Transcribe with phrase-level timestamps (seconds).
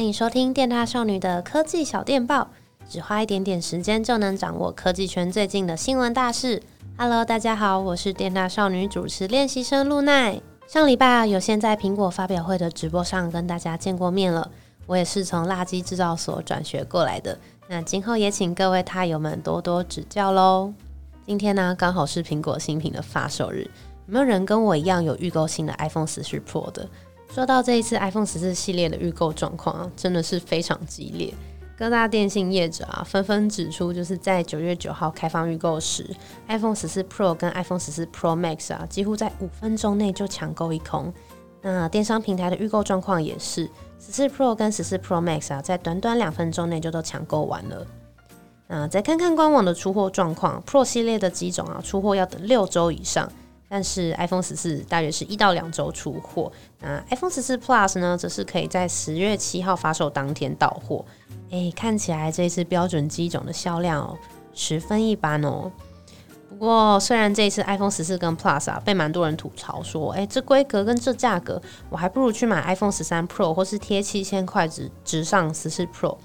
[0.00, 2.48] 欢迎收听电大少女的科技小电报，
[2.88, 6.62] 只花一点点时间就能掌握科技圈最近的新闻大事。
[6.96, 10.40] Hello，大家好，我是电大少女主持练习生露奈。
[10.66, 14.50] 上礼拜，有先在苹果发表会的直播上跟大家见过面了。
[14.86, 17.38] 我也是从垃圾制造所转学过来的，
[17.68, 20.72] 那今后也请各位獭友们多多指教喽。
[21.26, 23.68] 今天呢，刚好是苹果新品的发售日，
[24.06, 26.88] 有没有人跟我一样有预购新的 iPhone 十四 Pro 的？
[27.32, 31.32] 说到这一次 iPhone 十四系列的预购状况啊，真的是非常激烈。
[31.78, 36.04] 各大电信业者啊，纷纷指出，就是在九月九号开放预购时
[36.48, 41.12] ，iPhone 十四 Pro 跟 iPhone 十四 Pro Max 啊，几乎在五分钟内就抢购一空。
[41.62, 43.64] 那电商平台的预购状况也是，
[43.98, 47.86] 十四 Pro 跟十四 Pro Max 啊，在短短两分钟内就都抢购完了。
[48.66, 53.30] 那再看看官网的出货状况，Pro 系列的机种啊，出货要等六周以上。
[53.72, 61.04] 但是 iPhone 十四大约是一到两周出货，那 iPhone 十四 Plus 呢，则是可以在十月七号发售当天到货。
[61.50, 64.18] 诶，看起来这次标准机种的销量哦，
[64.52, 65.70] 十分一般哦。
[66.48, 76.18] 不过虽然这一次 iPhone 十四跟 Plus 啊，被蛮多人吐槽说，诶，这规格跟这价格，我还不如去买 iPhone 十三 Pro 或是贴七千块直直上十四 Pro。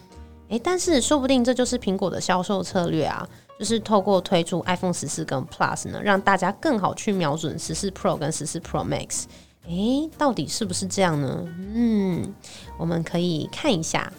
[0.50, 3.28] 诶，但是说不定这就是苹果的销售策略啊。
[3.58, 9.24] 就是透过推出 iPhone 十四跟 Plus 呢，让大家更好去瞄准十四 Pro 跟十四 Pro Max。
[9.68, 11.44] 诶，到底是不是这样呢？
[11.74, 12.34] 嗯，
[12.78, 14.12] 我们可以看一下。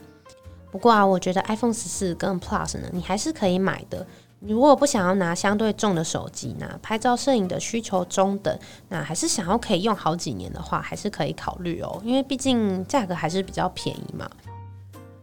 [0.73, 4.07] 不过啊，我觉得 iPhone 十四跟 Plus 呢，你还是可以买的。
[4.41, 12.01] 如果不想要拿相对重的手机，那拍照摄影的需求中等，那还是想要可以用好几年的话，还是可以考虑哦。
[12.05, 14.29] 因为毕竟价格还是比较便宜嘛。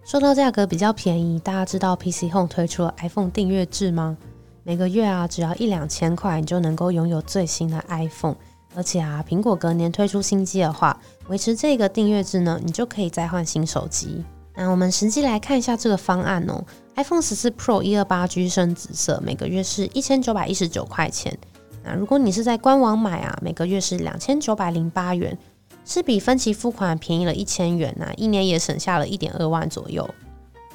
[0.06, 4.18] 说到价格比较便宜，大家知道 PC Home 推出了 iPhone 订阅制吗？
[4.64, 8.36] 每个月啊，只要一两千块，你就能够拥有最新的 iPhone。
[8.76, 14.24] 而且啊，苹果隔年推出新机的话，维持这个订阅制呢，你就可以再换新手机。
[14.56, 16.62] 那我们实际来看一下这个方案哦。
[16.96, 21.36] iPhone 十四 Pro 一二八 G 深紫色，每个月是一千九百一十九块钱。
[21.82, 25.38] 那如果你是在官网买啊，每个月是两千九百零八元。
[25.86, 30.10] 是比分期付款便宜了一千元呐，一年也省下了一点二万左右。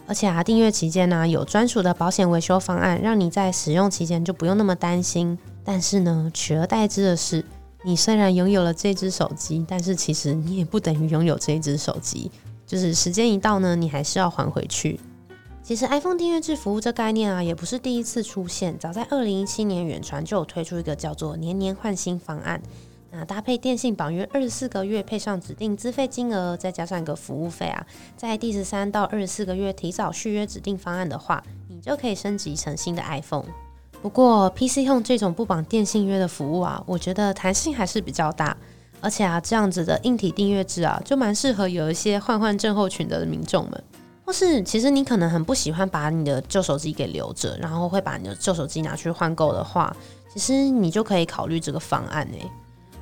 [0.06, 5.38] 而且啊，订阅期间呢，有专属的保险维修方案，让你在使用期间就不用那么担心。
[5.64, 7.44] 但是呢，取而代之的是，
[7.84, 12.30] 你虽然拥有了这只手机，但是其实你也不等于拥有这只手机，
[12.66, 14.98] 就是时间一到呢，你还是要还回去。
[15.62, 22.62] 其实 iPhone 订阅制服务这概念啊，也不是第一次出现，早在二零一七年，远传就有推出一个叫做年年换新方案。
[23.10, 27.86] 那搭配电信绑约二十四个月，配上指定资费金额，再加上一个服务费啊，
[28.16, 33.46] 在第十三到二十四个月提早续约指定方案的话，你就可以升级成新的 iPhone。
[34.02, 38.56] 不过 PC Home 这种不绑电信约的服务啊，我觉得弹性还是比较大，
[39.00, 43.84] 而且啊，这样子的硬体订阅制啊，就蛮适合有一些换换症候群的民众们，
[44.25, 49.96] 或是其实你可能很不喜欢把你的旧手机给留着，然后会把你的旧手机拿去换购的话，
[50.32, 52.48] 其实你就可以考虑这个方案诶。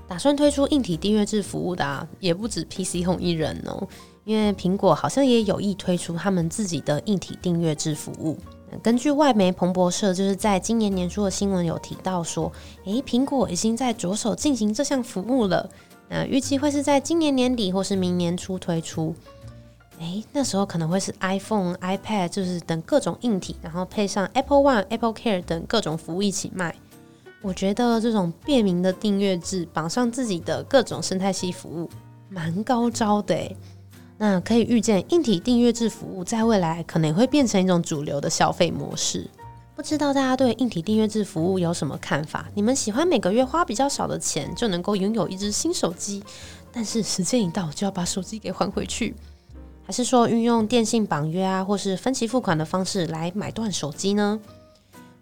[0.09, 3.87] 打算推出硬体订阅制服务的啊，也不止 PC Home 一人哦，
[4.25, 8.39] 因为苹果好像也有意推出他们自己的硬体订阅制服务。
[8.83, 12.53] 根据外媒彭博社就是在今年年初的新闻有提到说，
[12.85, 15.69] 诶，苹果已经在着手进行这项服务了，
[16.09, 19.15] 那预计会是在今年年底或是明年初推出。
[19.99, 26.75] 诶，那时候可能会是 iPhone、iPad 就是等各种硬体，然后配上 Apple One、Apple Care 等各种服务一起卖。
[27.47, 31.89] 我觉得这种便民的订阅制绑上自己的各种生态系服务，
[32.29, 33.57] 蛮高招的诶。
[34.19, 39.31] 那可以预见，硬体订阅制服务在未来可能会变成一种主流的消费模式。
[39.77, 42.49] 不知道大家对硬体订阅制服务有什么看法？
[42.53, 46.25] 你们喜欢每个月花比较少的钱就能够拥有一只新手机，
[46.73, 49.15] 但是时间一到就要把手机给还回去，
[49.85, 54.41] 还是说运用电信绑约啊，或是分期付款的方式来买断手机呢？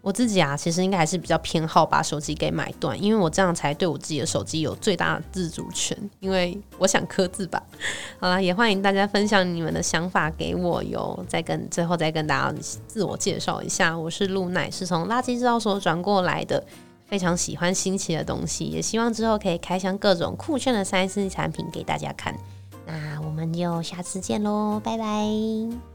[0.05, 5.97] 我自己啊，其实应该还是比较偏好把手机给买断，因为我这样才对我自己的手机有最大的自主权。
[6.19, 7.59] 因为我想刻字吧。
[8.21, 11.25] 好啦，也欢迎大家分享你们的想法给我哟。
[11.27, 12.55] 再跟最后再跟大家
[12.87, 16.63] 自我介绍一下，我是露奈，是从垃圾制造所转过来的，
[17.07, 22.37] 非常喜欢新奇的东西，也希望之后可以开箱各种酷炫的三 C 产品给大家看。
[22.85, 25.94] 那我们就下次见喽，拜拜。